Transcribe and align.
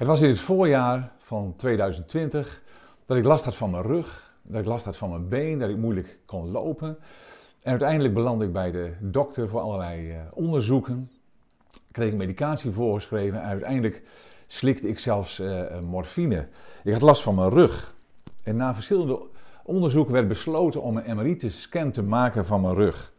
Het 0.00 0.08
was 0.08 0.20
in 0.20 0.28
het 0.28 0.38
voorjaar 0.38 1.12
van 1.18 1.54
2020 1.56 2.62
dat 3.06 3.16
ik 3.16 3.24
last 3.24 3.44
had 3.44 3.56
van 3.56 3.70
mijn 3.70 3.82
rug, 3.82 4.34
dat 4.42 4.60
ik 4.60 4.66
last 4.66 4.84
had 4.84 4.96
van 4.96 5.10
mijn 5.10 5.28
been, 5.28 5.58
dat 5.58 5.70
ik 5.70 5.76
moeilijk 5.76 6.18
kon 6.26 6.50
lopen. 6.50 6.88
En 7.62 7.70
uiteindelijk 7.70 8.14
belandde 8.14 8.44
ik 8.44 8.52
bij 8.52 8.70
de 8.70 8.92
dokter 9.00 9.48
voor 9.48 9.60
allerlei 9.60 10.10
uh, 10.10 10.16
onderzoeken. 10.32 11.10
Kreeg 11.92 12.12
ik 12.12 12.16
medicatie 12.16 12.70
voorgeschreven 12.70 13.40
en 13.40 13.46
uiteindelijk 13.46 14.02
slikte 14.46 14.88
ik 14.88 14.98
zelfs 14.98 15.40
uh, 15.40 15.78
morfine. 15.80 16.48
Ik 16.84 16.92
had 16.92 17.02
last 17.02 17.22
van 17.22 17.34
mijn 17.34 17.50
rug. 17.50 17.94
En 18.42 18.56
na 18.56 18.74
verschillende 18.74 19.22
onderzoeken 19.64 20.12
werd 20.12 20.28
besloten 20.28 20.82
om 20.82 20.96
een 20.96 21.16
MRI-scan 21.16 21.90
te 21.90 22.02
maken 22.02 22.46
van 22.46 22.60
mijn 22.60 22.74
rug. 22.74 23.12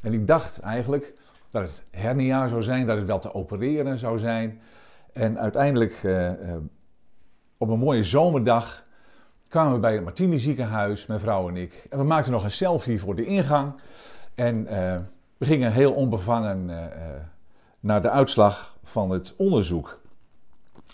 En 0.00 0.12
ik 0.12 0.26
dacht 0.26 0.60
eigenlijk 0.60 1.14
dat 1.50 1.62
het 1.62 1.84
hernia 1.90 2.48
zou 2.48 2.62
zijn, 2.62 2.86
dat 2.86 2.96
het 2.96 3.06
wel 3.06 3.18
te 3.18 3.34
opereren 3.34 3.98
zou 3.98 4.18
zijn. 4.18 4.60
En 5.12 5.38
uiteindelijk, 5.38 6.02
uh, 6.02 6.28
uh, 6.28 6.56
op 7.58 7.68
een 7.68 7.78
mooie 7.78 8.02
zomerdag, 8.02 8.82
kwamen 9.48 9.72
we 9.72 9.78
bij 9.78 9.92
het 9.92 10.04
Martini 10.04 10.38
ziekenhuis, 10.38 11.06
mijn 11.06 11.20
vrouw 11.20 11.48
en 11.48 11.56
ik. 11.56 11.86
En 11.90 11.98
we 11.98 12.04
maakten 12.04 12.32
nog 12.32 12.44
een 12.44 12.50
selfie 12.50 13.00
voor 13.00 13.14
de 13.14 13.24
ingang. 13.24 13.72
En 14.34 14.56
uh, 14.56 14.96
we 15.36 15.46
gingen 15.46 15.72
heel 15.72 15.92
onbevangen 15.92 16.70
naar 17.80 18.02
de 18.02 18.10
uitslag 18.10 18.76
van 18.82 19.10
het 19.10 19.34
onderzoek. 19.36 20.00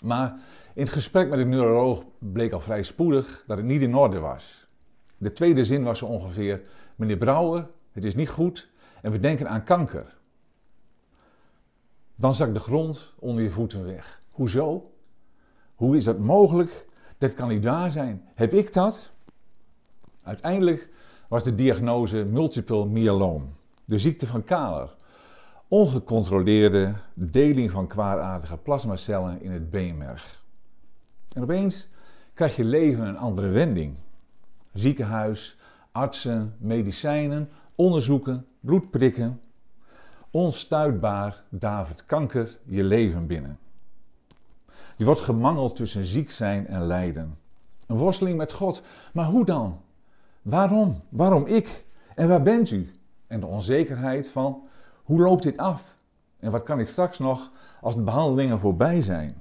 Maar 0.01 0.35
in 0.73 0.83
het 0.83 0.91
gesprek 0.91 1.29
met 1.29 1.39
de 1.39 1.45
neuroloog 1.45 2.03
bleek 2.19 2.51
al 2.51 2.59
vrij 2.59 2.83
spoedig 2.83 3.43
dat 3.47 3.57
het 3.57 3.65
niet 3.65 3.81
in 3.81 3.95
orde 3.95 4.19
was. 4.19 4.67
De 5.17 5.31
tweede 5.31 5.63
zin 5.63 5.83
was 5.83 5.99
zo 5.99 6.05
ongeveer: 6.05 6.61
Meneer 6.95 7.17
Brouwer, 7.17 7.67
het 7.91 8.05
is 8.05 8.15
niet 8.15 8.29
goed 8.29 8.69
en 9.01 9.11
we 9.11 9.19
denken 9.19 9.49
aan 9.49 9.63
kanker. 9.63 10.17
Dan 12.19 12.33
zakt 12.33 12.53
de 12.53 12.59
grond 12.59 13.13
onder 13.19 13.43
je 13.43 13.51
voeten 13.51 13.85
weg. 13.85 14.21
Hoezo? 14.31 14.91
Hoe 15.75 15.97
is 15.97 16.03
dat 16.03 16.19
mogelijk? 16.19 16.87
Dat 17.17 17.33
kan 17.33 17.47
niet 17.49 17.63
waar 17.63 17.91
zijn. 17.91 18.23
Heb 18.35 18.53
ik 18.53 18.73
dat? 18.73 19.11
Uiteindelijk 20.23 20.89
was 21.27 21.43
de 21.43 21.55
diagnose 21.55 22.23
multiple 22.23 22.85
myeloom, 22.85 23.53
de 23.85 23.97
ziekte 23.97 24.27
van 24.27 24.43
Kaler. 24.43 24.95
Ongecontroleerde 25.67 26.93
deling 27.13 27.71
van 27.71 27.87
kwaadaardige 27.87 28.57
plasmacellen 28.57 29.41
in 29.41 29.51
het 29.51 29.69
beenmerg. 29.69 30.43
En 31.33 31.41
opeens 31.41 31.87
krijgt 32.33 32.55
je 32.55 32.63
leven 32.63 33.07
een 33.07 33.17
andere 33.17 33.47
wending. 33.47 33.95
Ziekenhuis, 34.73 35.57
artsen, 35.91 36.55
medicijnen, 36.57 37.49
onderzoeken, 37.75 38.45
bloedprikken, 38.59 39.41
onstuitbaar 40.31 41.43
David 41.49 42.05
Kanker 42.05 42.57
je 42.63 42.83
leven 42.83 43.27
binnen. 43.27 43.59
Je 44.95 45.05
wordt 45.05 45.21
gemangeld 45.21 45.75
tussen 45.75 46.05
ziek 46.05 46.31
zijn 46.31 46.67
en 46.67 46.85
lijden. 46.85 47.37
Een 47.87 47.97
worsteling 47.97 48.37
met 48.37 48.51
God. 48.51 48.83
Maar 49.13 49.25
hoe 49.25 49.45
dan? 49.45 49.81
Waarom? 50.41 51.01
Waarom 51.09 51.45
ik? 51.45 51.85
En 52.15 52.27
waar 52.27 52.41
bent 52.41 52.71
u? 52.71 52.91
En 53.27 53.39
de 53.39 53.45
onzekerheid 53.45 54.29
van 54.29 54.67
hoe 55.03 55.21
loopt 55.21 55.43
dit 55.43 55.57
af? 55.57 55.95
En 56.39 56.51
wat 56.51 56.63
kan 56.63 56.79
ik 56.79 56.87
straks 56.87 57.19
nog 57.19 57.49
als 57.81 57.95
de 57.95 58.01
behandelingen 58.01 58.59
voorbij 58.59 59.01
zijn? 59.01 59.35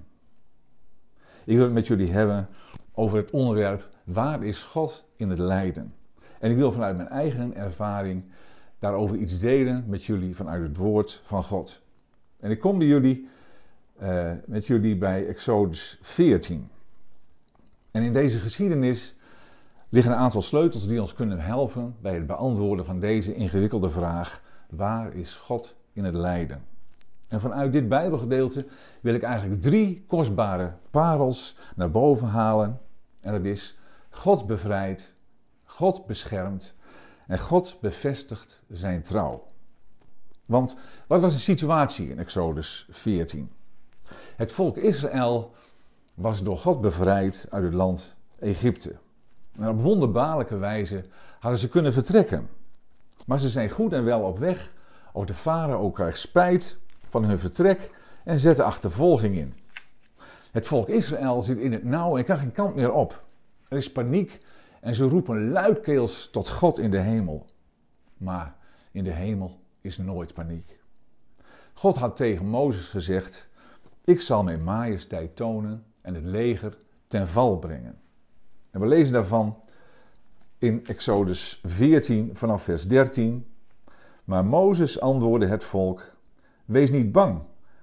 Ik 1.44 1.56
wil 1.56 1.64
het 1.64 1.72
met 1.72 1.86
jullie 1.86 2.12
hebben 2.12 2.48
over 2.92 3.16
het 3.16 3.30
onderwerp 3.30 3.88
waar 4.04 4.44
is 4.44 4.62
God 4.62 5.04
in 5.16 5.30
het 5.30 5.38
lijden? 5.38 5.94
En 6.38 6.50
ik 6.50 6.56
wil 6.56 6.72
vanuit 6.72 6.96
mijn 6.96 7.08
eigen 7.08 7.56
ervaring 7.56 8.24
daarover 8.78 9.16
iets 9.16 9.38
delen 9.38 9.84
met 9.86 10.04
jullie 10.04 10.36
vanuit 10.36 10.62
het 10.62 10.76
woord 10.76 11.20
van 11.22 11.42
God. 11.42 11.80
En 12.40 12.50
ik 12.50 12.60
kom 12.60 12.78
bij 12.78 12.86
jullie, 12.86 13.28
uh, 14.02 14.32
met 14.46 14.66
jullie 14.66 14.96
bij 14.96 15.26
Exodus 15.26 15.98
14. 16.02 16.68
En 17.90 18.02
in 18.02 18.12
deze 18.12 18.40
geschiedenis 18.40 19.16
liggen 19.88 20.12
een 20.12 20.18
aantal 20.18 20.42
sleutels 20.42 20.86
die 20.86 21.00
ons 21.00 21.14
kunnen 21.14 21.40
helpen 21.40 21.94
bij 22.00 22.14
het 22.14 22.26
beantwoorden 22.26 22.84
van 22.84 23.00
deze 23.00 23.34
ingewikkelde 23.34 23.90
vraag: 23.90 24.42
waar 24.70 25.14
is 25.14 25.34
God 25.34 25.76
in 25.92 26.04
het 26.04 26.14
lijden? 26.14 26.62
En 27.28 27.40
vanuit 27.40 27.72
dit 27.72 27.88
Bijbelgedeelte 27.88 28.66
wil 29.00 29.14
ik 29.14 29.22
eigenlijk 29.22 29.62
drie 29.62 30.04
kostbare 30.06 30.72
parels 30.90 31.56
naar 31.76 31.90
boven 31.90 32.28
halen. 32.28 32.80
En 33.20 33.32
dat 33.32 33.44
is 33.44 33.78
God 34.10 34.46
bevrijdt, 34.46 35.12
God 35.64 36.06
beschermt 36.06 36.74
en 37.28 37.38
God 37.38 37.78
bevestigt 37.80 38.62
zijn 38.68 39.02
trouw. 39.02 39.46
Want 40.44 40.76
wat 41.06 41.20
was 41.20 41.32
de 41.32 41.40
situatie 41.40 42.10
in 42.10 42.18
Exodus 42.18 42.86
14? 42.90 43.50
Het 44.36 44.52
volk 44.52 44.76
Israël 44.76 45.54
was 46.14 46.42
door 46.42 46.56
God 46.56 46.80
bevrijd 46.80 47.46
uit 47.50 47.64
het 47.64 47.72
land 47.72 48.16
Egypte. 48.38 48.96
En 49.58 49.68
op 49.68 49.80
wonderbaarlijke 49.80 50.56
wijze 50.56 51.04
hadden 51.38 51.60
ze 51.60 51.68
kunnen 51.68 51.92
vertrekken. 51.92 52.48
Maar 53.26 53.38
ze 53.40 53.48
zijn 53.48 53.70
goed 53.70 53.92
en 53.92 54.04
wel 54.04 54.20
op 54.20 54.38
weg. 54.38 54.72
Ook 55.12 55.26
de 55.26 55.34
farao 55.34 55.90
krijgt 55.90 56.18
spijt 56.18 56.76
van 57.08 57.24
hun 57.24 57.38
vertrek 57.38 57.90
en 58.24 58.38
zet 58.38 58.56
de 58.56 58.62
achtervolging 58.62 59.36
in. 59.36 59.54
Het 60.50 60.66
volk 60.66 60.88
Israël 60.88 61.42
zit 61.42 61.58
in 61.58 61.72
het 61.72 61.84
nauw 61.84 62.16
en 62.16 62.24
kan 62.24 62.38
geen 62.38 62.52
kant 62.52 62.74
meer 62.74 62.92
op. 62.92 63.22
Er 63.68 63.76
is 63.76 63.92
paniek 63.92 64.40
en 64.80 64.94
ze 64.94 65.04
roepen 65.04 65.50
luidkeels 65.50 66.30
tot 66.30 66.48
God 66.48 66.78
in 66.78 66.90
de 66.90 67.00
hemel. 67.00 67.46
Maar 68.16 68.56
in 68.90 69.04
de 69.04 69.12
hemel 69.12 69.60
is 69.80 69.98
nooit 69.98 70.34
paniek. 70.34 70.78
God 71.72 71.96
had 71.96 72.16
tegen 72.16 72.46
Mozes 72.46 72.88
gezegd: 72.88 73.48
Ik 74.04 74.20
zal 74.20 74.42
mijn 74.42 74.64
majesteit 74.64 75.36
tonen 75.36 75.84
en 76.00 76.14
het 76.14 76.24
leger 76.24 76.78
ten 77.06 77.28
val 77.28 77.58
brengen. 77.58 77.98
En 78.70 78.80
we 78.80 78.86
lezen 78.86 79.12
daarvan 79.12 79.56
in 80.58 80.86
Exodus 80.86 81.60
14 81.64 82.36
vanaf 82.36 82.62
vers 82.62 82.88
13. 82.88 83.46
Maar 84.24 84.44
Mozes 84.44 85.00
antwoordde 85.00 85.46
het 85.46 85.64
volk: 85.64 86.16
Wees 86.64 86.90
niet 86.90 87.12
bang, 87.12 87.40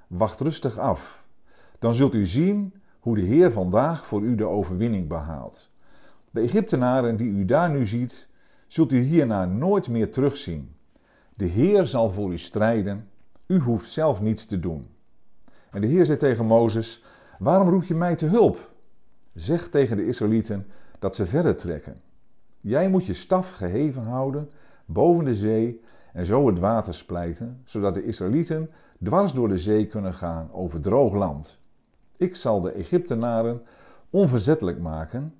wacht 0.07 0.39
rustig 0.39 0.77
af. 0.77 1.25
Dan 1.79 1.93
zult 1.93 2.15
u 2.15 2.25
zien 2.25 2.73
hoe 2.99 3.15
de 3.15 3.21
Heer 3.21 3.51
vandaag 3.51 4.05
voor 4.05 4.21
u 4.21 4.35
de 4.35 4.45
overwinning 4.45 5.07
behaalt. 5.07 5.69
De 6.35 6.41
Egyptenaren 6.41 7.17
die 7.17 7.29
u 7.29 7.45
daar 7.45 7.69
nu 7.69 7.85
ziet, 7.85 8.27
zult 8.67 8.91
u 8.91 8.99
hierna 8.99 9.45
nooit 9.45 9.89
meer 9.89 10.11
terugzien. 10.11 10.75
De 11.33 11.45
Heer 11.45 11.85
zal 11.85 12.09
voor 12.09 12.31
u 12.31 12.37
strijden, 12.37 13.07
u 13.47 13.59
hoeft 13.59 13.91
zelf 13.91 14.21
niets 14.21 14.45
te 14.45 14.59
doen. 14.59 14.87
En 15.71 15.81
de 15.81 15.87
Heer 15.87 16.05
zei 16.05 16.17
tegen 16.17 16.45
Mozes: 16.45 17.03
Waarom 17.39 17.69
roep 17.69 17.83
je 17.83 17.93
mij 17.93 18.15
te 18.15 18.25
hulp? 18.25 18.71
Zeg 19.33 19.69
tegen 19.69 19.97
de 19.97 20.07
Israëlieten 20.07 20.67
dat 20.99 21.15
ze 21.15 21.25
verder 21.25 21.55
trekken. 21.55 21.97
Jij 22.61 22.89
moet 22.89 23.05
je 23.05 23.13
staf 23.13 23.51
geheven 23.51 24.03
houden 24.03 24.49
boven 24.85 25.25
de 25.25 25.35
zee 25.35 25.81
en 26.13 26.25
zo 26.25 26.47
het 26.47 26.59
water 26.59 26.93
splijten, 26.93 27.61
zodat 27.65 27.93
de 27.93 28.05
Israëlieten 28.05 28.69
dwars 29.03 29.33
door 29.33 29.47
de 29.47 29.57
zee 29.57 29.87
kunnen 29.87 30.13
gaan 30.13 30.51
over 30.51 30.81
droog 30.81 31.13
land. 31.13 31.59
Ik 32.17 32.35
zal 32.35 32.61
de 32.61 32.71
Egyptenaren 32.71 33.61
onverzettelijk 34.09 34.79
maken 34.79 35.33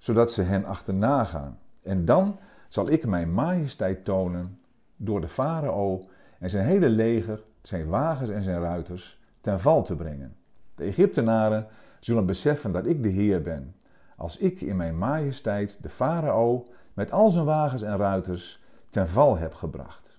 zodat 0.00 0.32
ze 0.32 0.42
hen 0.42 0.64
achterna 0.64 1.24
gaan. 1.24 1.58
En 1.82 2.04
dan 2.04 2.38
zal 2.68 2.90
ik 2.90 3.06
mijn 3.06 3.32
majesteit 3.32 4.04
tonen 4.04 4.58
door 4.96 5.20
de 5.20 5.28
farao 5.28 6.08
en 6.38 6.50
zijn 6.50 6.66
hele 6.66 6.88
leger, 6.88 7.42
zijn 7.62 7.88
wagens 7.88 8.30
en 8.30 8.42
zijn 8.42 8.60
ruiters, 8.60 9.20
ten 9.40 9.60
val 9.60 9.82
te 9.82 9.96
brengen. 9.96 10.36
De 10.74 10.84
Egyptenaren 10.84 11.66
zullen 12.00 12.26
beseffen 12.26 12.72
dat 12.72 12.86
ik 12.86 13.02
de 13.02 13.08
Heer 13.08 13.42
ben, 13.42 13.74
als 14.16 14.38
ik 14.38 14.60
in 14.60 14.76
mijn 14.76 14.98
majesteit 14.98 15.78
de 15.82 15.88
farao 15.88 16.66
met 16.94 17.12
al 17.12 17.30
zijn 17.30 17.44
wagens 17.44 17.82
en 17.82 17.96
ruiters 17.96 18.62
ten 18.90 19.08
val 19.08 19.36
heb 19.36 19.54
gebracht. 19.54 20.18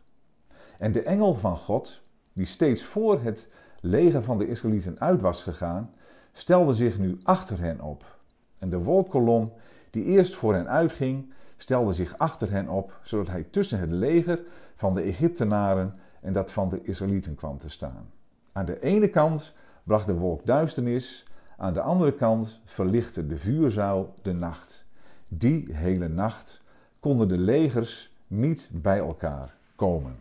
En 0.78 0.92
de 0.92 1.02
engel 1.02 1.36
van 1.36 1.58
God, 1.58 2.02
die 2.34 2.46
steeds 2.46 2.84
voor 2.84 3.22
het 3.22 3.48
leger 3.80 4.24
van 4.24 4.38
de 4.38 4.48
Israëlieten 4.48 5.00
uit 5.00 5.22
was 5.22 5.44
gegaan, 5.44 5.94
stelde 6.34 6.74
zich 6.74 6.98
nu 6.98 7.20
achter 7.24 7.60
hen 7.60 7.82
op. 7.82 8.20
En 8.62 8.70
de 8.70 8.78
wolkkolom 8.78 9.52
die 9.90 10.04
eerst 10.04 10.36
voor 10.36 10.54
hen 10.54 10.70
uitging, 10.70 11.34
stelde 11.58 11.94
zich 11.94 12.18
achter 12.18 12.52
hen 12.52 12.70
op, 12.70 13.00
zodat 13.04 13.28
hij 13.28 13.44
tussen 13.44 13.80
het 13.80 13.92
leger 13.92 14.40
van 14.76 14.94
de 14.94 15.02
Egyptenaren 15.02 15.94
en 16.22 16.34
dat 16.34 16.52
van 16.52 16.70
de 16.70 16.82
Israëlieten 16.84 17.36
kwam 17.36 17.60
te 17.60 17.70
staan. 17.70 18.10
Aan 18.52 18.66
de 18.66 18.82
ene 18.82 19.08
kant 19.08 19.54
bracht 19.84 20.08
de 20.08 20.14
wolk 20.14 20.46
duisternis, 20.46 21.26
aan 21.58 21.74
de 21.74 21.82
andere 21.82 22.14
kant 22.14 22.62
verlichtte 22.66 23.28
de 23.28 23.38
vuurzuil 23.38 24.14
de 24.22 24.34
nacht. 24.34 24.86
Die 25.28 25.68
hele 25.72 26.08
nacht 26.08 26.62
konden 27.00 27.28
de 27.28 27.38
legers 27.38 28.16
niet 28.28 28.70
bij 28.72 28.98
elkaar 28.98 29.56
komen. 29.76 30.20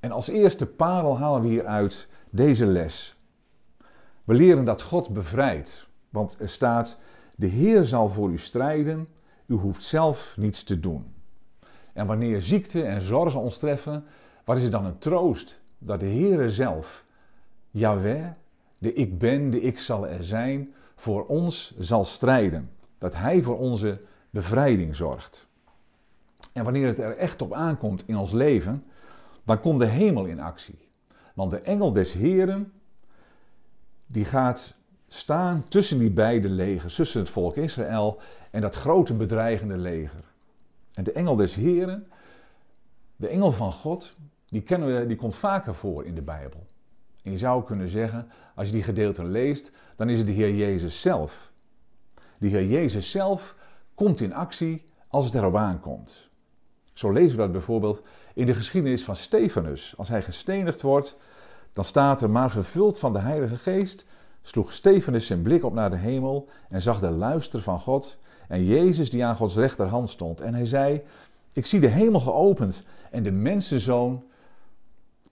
En 0.00 0.12
als 0.12 0.28
eerste 0.28 0.66
parel 0.66 1.18
halen 1.18 1.42
we 1.42 1.48
hieruit 1.48 2.08
deze 2.30 2.66
les. 2.66 3.16
We 4.24 4.34
leren 4.34 4.64
dat 4.64 4.82
God 4.82 5.08
bevrijdt, 5.08 5.90
want 6.12 6.36
er 6.40 6.48
staat 6.48 6.98
de 7.36 7.46
Heer 7.46 7.84
zal 7.84 8.08
voor 8.08 8.30
u 8.30 8.38
strijden, 8.38 9.08
u 9.46 9.54
hoeft 9.54 9.82
zelf 9.82 10.34
niets 10.36 10.62
te 10.62 10.80
doen. 10.80 11.14
En 11.92 12.06
wanneer 12.06 12.42
ziekte 12.42 12.82
en 12.82 13.00
zorgen 13.00 13.40
ons 13.40 13.58
treffen, 13.58 14.04
wat 14.44 14.56
is 14.56 14.62
het 14.62 14.72
dan 14.72 14.84
een 14.84 14.98
troost 14.98 15.60
dat 15.78 16.00
de 16.00 16.06
Heere 16.06 16.50
zelf, 16.50 17.04
Yahweh, 17.70 18.26
de 18.78 18.92
ik 18.92 19.18
ben, 19.18 19.50
de 19.50 19.60
ik 19.60 19.78
zal 19.78 20.08
er 20.08 20.24
zijn, 20.24 20.74
voor 20.94 21.26
ons 21.26 21.74
zal 21.78 22.04
strijden. 22.04 22.70
Dat 22.98 23.14
Hij 23.14 23.42
voor 23.42 23.58
onze 23.58 24.00
bevrijding 24.30 24.96
zorgt. 24.96 25.46
En 26.52 26.64
wanneer 26.64 26.86
het 26.86 26.98
er 26.98 27.16
echt 27.16 27.42
op 27.42 27.52
aankomt 27.52 28.08
in 28.08 28.16
ons 28.16 28.32
leven, 28.32 28.84
dan 29.44 29.60
komt 29.60 29.78
de 29.78 29.86
hemel 29.86 30.24
in 30.24 30.40
actie. 30.40 30.88
Want 31.34 31.50
de 31.50 31.60
engel 31.60 31.92
des 31.92 32.12
Heren, 32.12 32.72
die 34.06 34.24
gaat 34.24 34.74
staan 35.12 35.64
tussen 35.68 35.98
die 35.98 36.10
beide 36.10 36.48
legers, 36.48 36.94
tussen 36.94 37.20
het 37.20 37.30
volk 37.30 37.56
Israël 37.56 38.20
en 38.50 38.60
dat 38.60 38.74
grote 38.74 39.14
bedreigende 39.14 39.76
leger. 39.76 40.24
En 40.94 41.04
de 41.04 41.12
engel 41.12 41.36
des 41.36 41.54
Heren, 41.54 42.06
de 43.16 43.28
engel 43.28 43.52
van 43.52 43.72
God, 43.72 44.16
die, 44.48 44.62
kennen 44.62 44.98
we, 44.98 45.06
die 45.06 45.16
komt 45.16 45.36
vaker 45.36 45.74
voor 45.74 46.04
in 46.04 46.14
de 46.14 46.22
Bijbel. 46.22 46.66
En 47.22 47.30
je 47.30 47.38
zou 47.38 47.64
kunnen 47.64 47.88
zeggen, 47.88 48.28
als 48.54 48.66
je 48.66 48.72
die 48.72 48.82
gedeelte 48.82 49.24
leest, 49.24 49.72
dan 49.96 50.08
is 50.08 50.18
het 50.18 50.26
de 50.26 50.32
Heer 50.32 50.54
Jezus 50.54 51.00
zelf. 51.00 51.52
De 52.38 52.48
Heer 52.48 52.66
Jezus 52.66 53.10
zelf 53.10 53.56
komt 53.94 54.20
in 54.20 54.34
actie 54.34 54.84
als 55.08 55.24
het 55.24 55.34
erop 55.34 55.56
aankomt. 55.56 56.30
Zo 56.92 57.10
lezen 57.10 57.36
we 57.36 57.42
dat 57.42 57.52
bijvoorbeeld 57.52 58.02
in 58.34 58.46
de 58.46 58.54
geschiedenis 58.54 59.04
van 59.04 59.16
Stefanus. 59.16 59.94
Als 59.96 60.08
hij 60.08 60.22
gestenigd 60.22 60.82
wordt, 60.82 61.16
dan 61.72 61.84
staat 61.84 62.22
er 62.22 62.30
maar 62.30 62.50
vervuld 62.50 62.98
van 62.98 63.12
de 63.12 63.18
Heilige 63.18 63.56
Geest, 63.56 64.04
sloeg 64.42 64.72
Stefanus 64.72 65.26
zijn 65.26 65.42
blik 65.42 65.64
op 65.64 65.72
naar 65.72 65.90
de 65.90 65.96
hemel 65.96 66.48
en 66.68 66.82
zag 66.82 67.00
de 67.00 67.10
luister 67.10 67.62
van 67.62 67.80
God 67.80 68.18
en 68.48 68.64
Jezus 68.64 69.10
die 69.10 69.24
aan 69.24 69.34
Gods 69.34 69.54
rechterhand 69.54 70.08
stond. 70.08 70.40
En 70.40 70.54
hij 70.54 70.66
zei, 70.66 71.02
ik 71.52 71.66
zie 71.66 71.80
de 71.80 71.88
hemel 71.88 72.20
geopend 72.20 72.82
en 73.10 73.22
de 73.22 73.30
mensenzoon 73.30 74.24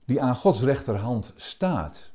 die 0.05 0.21
aan 0.21 0.35
Gods 0.35 0.61
rechterhand 0.61 1.33
staat. 1.35 2.11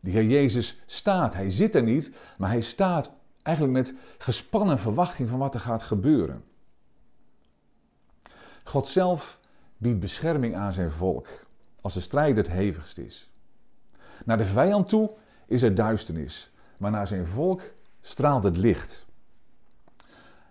Die 0.00 0.12
Heer 0.12 0.24
Jezus 0.24 0.80
staat, 0.86 1.34
hij 1.34 1.50
zit 1.50 1.74
er 1.74 1.82
niet, 1.82 2.12
maar 2.38 2.50
hij 2.50 2.60
staat 2.60 3.10
eigenlijk 3.42 3.76
met 3.76 3.94
gespannen 4.18 4.78
verwachting 4.78 5.28
van 5.28 5.38
wat 5.38 5.54
er 5.54 5.60
gaat 5.60 5.82
gebeuren. 5.82 6.44
God 8.64 8.86
zelf 8.86 9.40
biedt 9.76 10.00
bescherming 10.00 10.54
aan 10.54 10.72
zijn 10.72 10.90
volk 10.90 11.28
als 11.80 11.94
de 11.94 12.00
strijd 12.00 12.36
het 12.36 12.48
hevigst 12.48 12.98
is. 12.98 13.30
Naar 14.24 14.36
de 14.36 14.44
vijand 14.44 14.88
toe 14.88 15.10
is 15.48 15.62
er 15.62 15.74
duisternis, 15.74 16.50
maar 16.76 16.90
naar 16.90 17.06
zijn 17.06 17.26
volk 17.26 17.62
straalt 18.00 18.44
het 18.44 18.56
licht. 18.56 19.06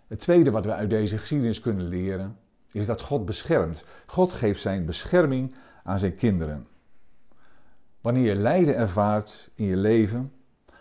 Het 0.07 0.19
tweede 0.19 0.51
wat 0.51 0.65
we 0.65 0.73
uit 0.73 0.89
deze 0.89 1.17
geschiedenis 1.17 1.59
kunnen 1.59 1.87
leren 1.87 2.37
is 2.71 2.85
dat 2.85 3.01
God 3.01 3.25
beschermt. 3.25 3.83
God 4.05 4.33
geeft 4.33 4.61
zijn 4.61 4.85
bescherming 4.85 5.55
aan 5.83 5.99
zijn 5.99 6.15
kinderen. 6.15 6.67
Wanneer 8.01 8.25
je 8.25 8.35
lijden 8.35 8.75
ervaart 8.75 9.49
in 9.53 9.65
je 9.65 9.77
leven, 9.77 10.31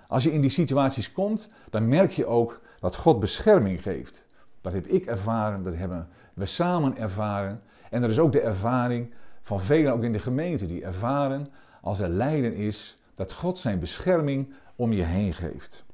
als 0.08 0.22
je 0.22 0.32
in 0.32 0.40
die 0.40 0.50
situaties 0.50 1.12
komt, 1.12 1.48
dan 1.70 1.88
merk 1.88 2.10
je 2.10 2.26
ook 2.26 2.60
dat 2.78 2.96
God 2.96 3.20
bescherming 3.20 3.82
geeft. 3.82 4.24
Dat 4.60 4.72
heb 4.72 4.86
ik 4.86 5.06
ervaren, 5.06 5.62
dat 5.62 5.74
hebben 5.74 6.08
we 6.34 6.46
samen 6.46 6.96
ervaren. 6.96 7.62
En 7.90 8.02
er 8.02 8.10
is 8.10 8.18
ook 8.18 8.32
de 8.32 8.40
ervaring 8.40 9.14
van 9.42 9.60
velen 9.60 9.92
ook 9.92 10.02
in 10.02 10.12
de 10.12 10.18
gemeente 10.18 10.66
die 10.66 10.84
ervaren 10.84 11.46
als 11.80 12.00
er 12.00 12.08
lijden 12.08 12.54
is, 12.54 12.98
dat 13.16 13.32
God 13.32 13.58
zijn 13.58 13.78
bescherming 13.78 14.54
om 14.76 14.92
je 14.92 15.02
heen 15.02 15.32
geeft. 15.32 15.84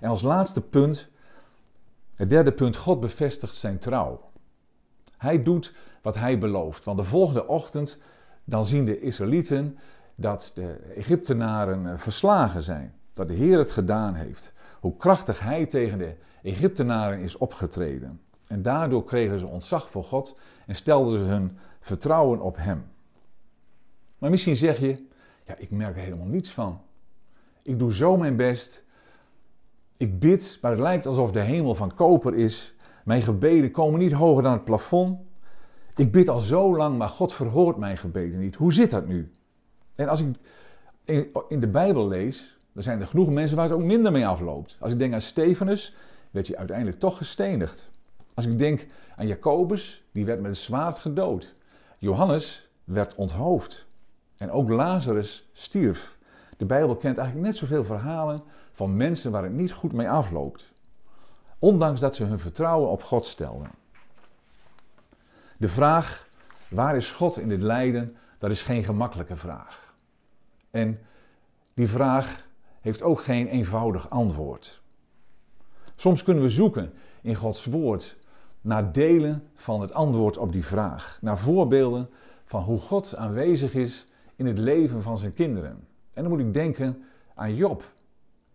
En 0.00 0.08
als 0.10 0.22
laatste 0.22 0.60
punt, 0.60 1.08
het 2.14 2.28
derde 2.28 2.52
punt, 2.52 2.76
God 2.76 3.00
bevestigt 3.00 3.54
zijn 3.54 3.78
trouw. 3.78 4.30
Hij 5.16 5.42
doet 5.42 5.74
wat 6.02 6.14
hij 6.14 6.38
belooft. 6.38 6.84
Want 6.84 6.98
de 6.98 7.04
volgende 7.04 7.46
ochtend, 7.46 7.98
dan 8.44 8.64
zien 8.66 8.84
de 8.84 9.00
Israëlieten 9.00 9.78
dat 10.14 10.52
de 10.54 10.72
Egyptenaren 10.96 11.86
eh, 11.86 11.98
verslagen 11.98 12.62
zijn. 12.62 12.94
Dat 13.12 13.28
de 13.28 13.34
Heer 13.34 13.58
het 13.58 13.72
gedaan 13.72 14.14
heeft. 14.14 14.52
Hoe 14.80 14.96
krachtig 14.96 15.40
hij 15.40 15.66
tegen 15.66 15.98
de 15.98 16.14
Egyptenaren 16.42 17.18
is 17.18 17.36
opgetreden. 17.36 18.20
En 18.46 18.62
daardoor 18.62 19.04
kregen 19.04 19.38
ze 19.38 19.46
ontzag 19.46 19.90
voor 19.90 20.04
God 20.04 20.38
en 20.66 20.74
stelden 20.74 21.18
ze 21.18 21.24
hun 21.24 21.58
vertrouwen 21.80 22.40
op 22.40 22.56
Hem. 22.56 22.84
Maar 24.18 24.30
misschien 24.30 24.56
zeg 24.56 24.78
je, 24.78 25.06
ja, 25.46 25.54
ik 25.58 25.70
merk 25.70 25.96
er 25.96 26.02
helemaal 26.02 26.26
niets 26.26 26.50
van. 26.50 26.80
Ik 27.62 27.78
doe 27.78 27.92
zo 27.92 28.16
mijn 28.16 28.36
best. 28.36 28.84
Ik 29.96 30.18
bid, 30.18 30.58
maar 30.62 30.70
het 30.70 30.80
lijkt 30.80 31.06
alsof 31.06 31.32
de 31.32 31.40
hemel 31.40 31.74
van 31.74 31.94
koper 31.94 32.34
is. 32.34 32.74
Mijn 33.04 33.22
gebeden 33.22 33.70
komen 33.70 34.00
niet 34.00 34.12
hoger 34.12 34.42
dan 34.42 34.52
het 34.52 34.64
plafond. 34.64 35.20
Ik 35.96 36.12
bid 36.12 36.28
al 36.28 36.38
zo 36.38 36.76
lang, 36.76 36.98
maar 36.98 37.08
God 37.08 37.32
verhoort 37.32 37.76
mijn 37.76 37.96
gebeden 37.96 38.40
niet. 38.40 38.54
Hoe 38.54 38.72
zit 38.72 38.90
dat 38.90 39.06
nu? 39.06 39.30
En 39.94 40.08
als 40.08 40.20
ik 40.20 40.36
in 41.48 41.60
de 41.60 41.66
Bijbel 41.66 42.08
lees, 42.08 42.58
dan 42.72 42.82
zijn 42.82 43.00
er 43.00 43.06
genoeg 43.06 43.30
mensen 43.30 43.56
waar 43.56 43.68
het 43.68 43.74
ook 43.74 43.82
minder 43.82 44.12
mee 44.12 44.26
afloopt. 44.26 44.76
Als 44.80 44.92
ik 44.92 44.98
denk 44.98 45.14
aan 45.14 45.20
Stefanus, 45.20 45.94
werd 46.30 46.46
hij 46.46 46.56
uiteindelijk 46.56 46.98
toch 46.98 47.16
gestenigd. 47.16 47.90
Als 48.34 48.46
ik 48.46 48.58
denk 48.58 48.86
aan 49.16 49.26
Jacobus, 49.26 50.04
die 50.12 50.24
werd 50.24 50.40
met 50.40 50.50
een 50.50 50.56
zwaard 50.56 50.98
gedood. 50.98 51.54
Johannes 51.98 52.68
werd 52.84 53.14
onthoofd. 53.14 53.86
En 54.36 54.50
ook 54.50 54.68
Lazarus 54.68 55.48
stierf. 55.52 56.16
De 56.56 56.64
Bijbel 56.64 56.96
kent 56.96 57.18
eigenlijk 57.18 57.48
net 57.48 57.56
zoveel 57.56 57.84
verhalen 57.84 58.42
van 58.72 58.96
mensen 58.96 59.30
waar 59.30 59.42
het 59.42 59.52
niet 59.52 59.72
goed 59.72 59.92
mee 59.92 60.10
afloopt. 60.10 60.72
Ondanks 61.58 62.00
dat 62.00 62.16
ze 62.16 62.24
hun 62.24 62.38
vertrouwen 62.38 62.90
op 62.90 63.02
God 63.02 63.26
stelden. 63.26 63.70
De 65.56 65.68
vraag, 65.68 66.28
waar 66.68 66.96
is 66.96 67.10
God 67.10 67.38
in 67.38 67.48
dit 67.48 67.62
lijden, 67.62 68.16
dat 68.38 68.50
is 68.50 68.62
geen 68.62 68.84
gemakkelijke 68.84 69.36
vraag. 69.36 69.94
En 70.70 71.00
die 71.74 71.88
vraag 71.88 72.46
heeft 72.80 73.02
ook 73.02 73.20
geen 73.20 73.46
eenvoudig 73.46 74.10
antwoord. 74.10 74.82
Soms 75.94 76.22
kunnen 76.22 76.42
we 76.42 76.48
zoeken 76.48 76.92
in 77.22 77.34
Gods 77.34 77.64
woord 77.64 78.16
naar 78.60 78.92
delen 78.92 79.48
van 79.54 79.80
het 79.80 79.92
antwoord 79.92 80.36
op 80.36 80.52
die 80.52 80.64
vraag. 80.64 81.18
Naar 81.20 81.38
voorbeelden 81.38 82.10
van 82.44 82.62
hoe 82.62 82.78
God 82.78 83.16
aanwezig 83.16 83.74
is 83.74 84.06
in 84.36 84.46
het 84.46 84.58
leven 84.58 85.02
van 85.02 85.18
zijn 85.18 85.32
kinderen. 85.32 85.86
En 86.12 86.22
dan 86.22 86.28
moet 86.32 86.40
ik 86.40 86.54
denken 86.54 87.02
aan 87.34 87.54
Job. 87.54 87.92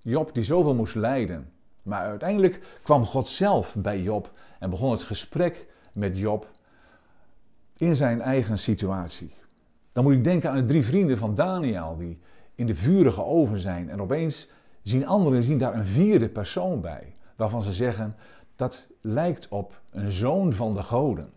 Job 0.02 0.34
die 0.34 0.44
zoveel 0.44 0.76
moest 0.76 0.96
lijden. 0.96 1.52
Maar 1.84 2.06
uiteindelijk 2.06 2.80
kwam 2.84 3.06
God 3.06 3.28
zelf 3.28 3.76
bij 3.76 4.02
Job 4.02 4.32
en 4.60 4.70
begon 4.70 4.92
het 4.92 5.04
gesprek 5.04 5.68
met 5.94 6.18
Job 6.18 6.48
in 7.78 7.96
zijn 7.96 8.22
eigen 8.22 8.58
situatie. 8.58 9.34
Dan 9.92 10.04
moet 10.04 10.14
ik 10.14 10.24
denken 10.24 10.50
aan 10.50 10.58
de 10.58 10.66
drie 10.66 10.86
vrienden 10.86 11.18
van 11.18 11.36
Daniel 11.36 11.98
die 11.98 12.20
in 12.56 12.66
de 12.66 12.76
vurige 12.76 13.24
oven 13.24 13.60
zijn 13.60 13.90
en 13.90 14.02
opeens 14.02 14.50
zien 14.82 15.08
anderen 15.08 15.44
zien 15.44 15.58
daar 15.58 15.76
een 15.76 15.86
vierde 15.86 16.30
persoon 16.30 16.82
bij, 16.82 17.14
waarvan 17.36 17.62
ze 17.62 17.74
zeggen 17.74 18.16
dat 18.56 18.88
lijkt 19.02 19.48
op 19.48 19.82
een 19.90 20.12
zoon 20.12 20.54
van 20.54 20.74
de 20.74 20.84
goden. 20.84 21.30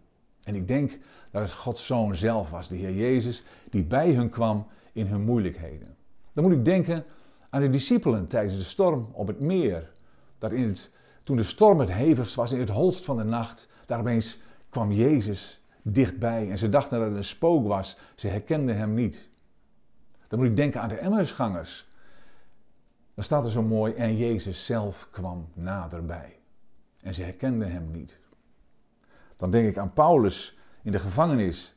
En 0.45 0.55
ik 0.55 0.69
denk 0.69 0.99
dat 1.31 1.43
het 1.43 1.53
Gods 1.53 1.87
zoon 1.87 2.17
zelf 2.17 2.51
was, 2.51 2.69
de 2.69 2.77
Heer 2.77 2.95
Jezus, 2.95 3.43
die 3.71 3.85
bij 3.85 4.13
hun 4.13 4.31
kwam 4.31 4.67
in 4.93 5.07
hun 5.07 5.23
moeilijkheden. 5.23 5.97
Dan 6.33 6.45
moet 6.45 6.53
ik 6.53 6.65
denken 6.65 7.05
aan 7.51 7.61
de 7.61 7.71
discipelen 7.71 8.27
tijdens 8.27 8.59
de 8.59 8.65
storm 8.65 9.09
op 9.13 9.27
het 9.27 9.41
meer. 9.41 9.91
Dat 10.39 10.53
in 10.53 10.69
het, 10.69 10.91
toen 11.23 11.37
de 11.37 11.43
storm 11.43 11.79
het 11.79 11.93
hevigst 11.93 12.35
was, 12.35 12.53
in 12.53 12.59
het 12.59 12.69
holst 12.69 13.05
van 13.05 13.17
de 13.17 13.25
nacht, 13.25 13.69
daar 13.87 14.01
opeens 14.01 14.41
kwam 14.71 14.93
Jezus 14.93 15.61
dichtbij 15.83 16.51
en 16.51 16.59
ze 16.59 16.69
dachten 16.69 16.99
dat 16.99 17.09
het 17.09 17.17
een 17.17 17.25
spook 17.25 17.67
was. 17.67 17.99
Ze 18.15 18.29
herkenden 18.29 18.77
hem 18.77 18.95
niet. 18.95 19.29
Dan 20.29 20.39
moet 20.39 20.49
ik 20.49 20.57
denken 20.57 20.81
aan 20.81 20.89
de 20.89 20.99
Emmausgangers. 20.99 21.87
Dan 23.15 23.25
staat 23.25 23.45
er 23.45 23.51
zo 23.51 23.63
mooi, 23.63 23.93
en 23.95 24.17
Jezus 24.17 24.67
zelf 24.67 25.09
kwam 25.11 25.49
naderbij. 25.55 26.39
En 27.01 27.15
ze 27.15 27.23
herkenden 27.23 27.73
hem 27.73 27.91
niet. 27.91 28.21
Dan 29.43 29.51
denk 29.51 29.69
ik 29.69 29.79
aan 29.79 29.93
Paulus 29.93 30.57
in 30.83 30.93
de 30.93 30.99
gevangenis, 30.99 31.75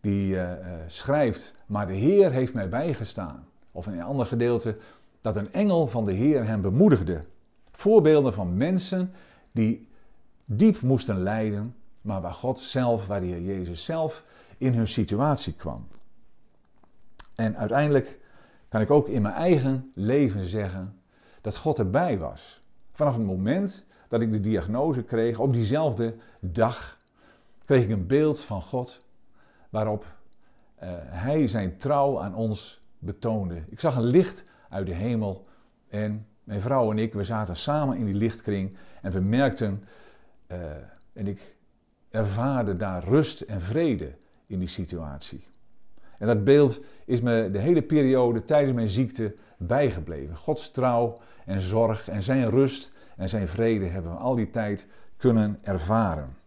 die 0.00 0.34
uh, 0.34 0.52
schrijft, 0.86 1.54
maar 1.66 1.86
de 1.86 1.92
Heer 1.92 2.30
heeft 2.30 2.54
mij 2.54 2.68
bijgestaan. 2.68 3.46
Of 3.72 3.86
in 3.86 3.92
een 3.92 4.02
ander 4.02 4.26
gedeelte, 4.26 4.76
dat 5.20 5.36
een 5.36 5.52
engel 5.52 5.86
van 5.86 6.04
de 6.04 6.12
Heer 6.12 6.46
hem 6.46 6.62
bemoedigde. 6.62 7.24
Voorbeelden 7.72 8.32
van 8.32 8.56
mensen 8.56 9.12
die 9.50 9.88
diep 10.44 10.80
moesten 10.80 11.22
lijden, 11.22 11.74
maar 12.00 12.20
waar 12.20 12.32
God 12.32 12.58
zelf, 12.58 13.06
waar 13.06 13.20
de 13.20 13.26
Heer 13.26 13.42
Jezus 13.42 13.84
zelf 13.84 14.24
in 14.58 14.74
hun 14.74 14.88
situatie 14.88 15.52
kwam. 15.52 15.86
En 17.34 17.56
uiteindelijk 17.56 18.18
kan 18.68 18.80
ik 18.80 18.90
ook 18.90 19.08
in 19.08 19.22
mijn 19.22 19.34
eigen 19.34 19.90
leven 19.94 20.46
zeggen 20.46 21.00
dat 21.40 21.56
God 21.56 21.78
erbij 21.78 22.18
was. 22.18 22.62
Vanaf 22.92 23.14
het 23.14 23.26
moment 23.26 23.84
dat 24.08 24.20
ik 24.20 24.32
de 24.32 24.40
diagnose 24.40 25.02
kreeg, 25.02 25.38
op 25.38 25.52
diezelfde 25.52 26.14
dag, 26.40 27.00
kreeg 27.72 27.84
ik 27.84 27.90
een 27.90 28.06
beeld 28.06 28.40
van 28.40 28.60
God 28.60 29.04
waarop 29.70 30.04
uh, 30.82 30.88
Hij 31.00 31.46
zijn 31.46 31.76
trouw 31.76 32.20
aan 32.20 32.34
ons 32.34 32.82
betoonde. 32.98 33.62
Ik 33.68 33.80
zag 33.80 33.96
een 33.96 34.04
licht 34.04 34.44
uit 34.68 34.86
de 34.86 34.94
hemel 34.94 35.46
en 35.88 36.26
mijn 36.44 36.60
vrouw 36.60 36.90
en 36.90 36.98
ik, 36.98 37.12
we 37.12 37.24
zaten 37.24 37.56
samen 37.56 37.96
in 37.96 38.04
die 38.04 38.14
lichtkring 38.14 38.76
en 39.02 39.12
we 39.12 39.20
merkten, 39.20 39.84
uh, 40.48 40.58
en 41.12 41.26
ik 41.26 41.56
ervaarde 42.10 42.76
daar 42.76 43.04
rust 43.04 43.40
en 43.40 43.60
vrede 43.60 44.12
in 44.46 44.58
die 44.58 44.68
situatie. 44.68 45.44
En 46.18 46.26
dat 46.26 46.44
beeld 46.44 46.80
is 47.04 47.20
me 47.20 47.50
de 47.52 47.58
hele 47.58 47.82
periode 47.82 48.44
tijdens 48.44 48.72
mijn 48.72 48.88
ziekte 48.88 49.34
bijgebleven. 49.56 50.36
Gods 50.36 50.70
trouw 50.70 51.18
en 51.44 51.60
zorg 51.60 52.08
en 52.08 52.22
zijn 52.22 52.50
rust 52.50 52.92
en 53.16 53.28
zijn 53.28 53.48
vrede 53.48 53.86
hebben 53.86 54.12
we 54.12 54.18
al 54.18 54.34
die 54.34 54.50
tijd 54.50 54.86
kunnen 55.16 55.58
ervaren. 55.62 56.40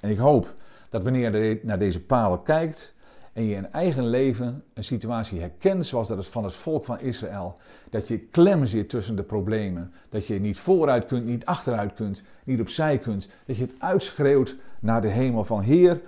En 0.00 0.10
ik 0.10 0.18
hoop 0.18 0.54
dat 0.88 1.02
wanneer 1.02 1.44
je 1.44 1.60
naar 1.62 1.78
deze 1.78 2.04
palen 2.04 2.42
kijkt 2.42 2.94
en 3.32 3.44
je 3.44 3.54
in 3.54 3.72
eigen 3.72 4.06
leven 4.08 4.64
een 4.74 4.84
situatie 4.84 5.40
herkent 5.40 5.86
zoals 5.86 6.08
dat 6.08 6.16
het 6.16 6.26
van 6.26 6.44
het 6.44 6.54
volk 6.54 6.84
van 6.84 7.00
Israël, 7.00 7.56
dat 7.90 8.08
je 8.08 8.18
klem 8.18 8.66
zit 8.66 8.88
tussen 8.88 9.16
de 9.16 9.22
problemen, 9.22 9.92
dat 10.08 10.26
je 10.26 10.40
niet 10.40 10.58
vooruit 10.58 11.06
kunt, 11.06 11.26
niet 11.26 11.44
achteruit 11.44 11.94
kunt, 11.94 12.22
niet 12.44 12.60
opzij 12.60 12.98
kunt, 12.98 13.28
dat 13.46 13.56
je 13.56 13.62
het 13.62 13.74
uitschreeuwt 13.78 14.56
naar 14.80 15.00
de 15.00 15.08
hemel 15.08 15.44
van 15.44 15.60
Heer, 15.60 16.00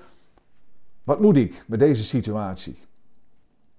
wat 1.04 1.20
moet 1.20 1.36
ik 1.36 1.64
met 1.66 1.78
deze 1.78 2.04
situatie? 2.04 2.78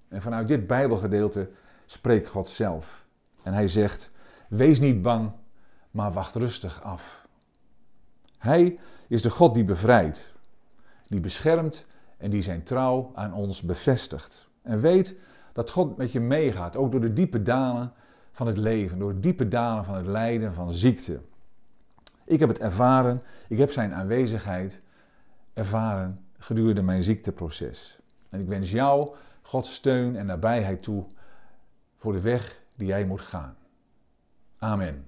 En 0.07 0.21
vanuit 0.21 0.47
dit 0.47 0.67
Bijbelgedeelte 0.67 1.49
spreekt 1.85 2.27
God 2.27 2.47
zelf. 2.47 3.05
En 3.43 3.53
hij 3.53 3.67
zegt: 3.67 4.11
Wees 4.47 4.79
niet 4.79 5.01
bang, 5.01 5.31
maar 5.91 6.13
wacht 6.13 6.35
rustig 6.35 6.83
af. 6.83 7.27
Hij 8.37 8.79
is 9.13 9.21
de 9.21 9.29
God 9.29 9.53
die 9.53 9.63
bevrijdt, 9.63 10.33
die 11.07 11.19
beschermt 11.19 11.85
en 12.17 12.29
die 12.29 12.41
zijn 12.41 12.63
trouw 12.63 13.11
aan 13.13 13.33
ons 13.33 13.61
bevestigt. 13.61 14.47
En 14.61 14.79
weet 14.79 15.15
dat 15.51 15.69
God 15.69 15.97
met 15.97 16.11
je 16.11 16.19
meegaat, 16.19 16.75
ook 16.75 16.91
door 16.91 17.01
de 17.01 17.13
diepe 17.13 17.41
dalen 17.41 17.93
van 18.31 18.47
het 18.47 18.57
leven, 18.57 18.99
door 18.99 19.13
de 19.13 19.19
diepe 19.19 19.47
dalen 19.47 19.85
van 19.85 19.95
het 19.95 20.05
lijden, 20.05 20.53
van 20.53 20.71
ziekte. 20.71 21.19
Ik 22.25 22.39
heb 22.39 22.49
het 22.49 22.59
ervaren, 22.59 23.21
ik 23.47 23.57
heb 23.57 23.71
zijn 23.71 23.93
aanwezigheid 23.93 24.81
ervaren 25.53 26.25
gedurende 26.37 26.81
mijn 26.81 27.03
ziekteproces. 27.03 27.99
En 28.29 28.39
ik 28.39 28.47
wens 28.47 28.71
jou 28.71 29.15
Gods 29.41 29.73
steun 29.73 30.15
en 30.15 30.25
nabijheid 30.25 30.83
toe 30.83 31.05
voor 31.97 32.11
de 32.13 32.21
weg 32.21 32.61
die 32.75 32.87
jij 32.87 33.05
moet 33.05 33.21
gaan. 33.21 33.55
Amen. 34.57 35.01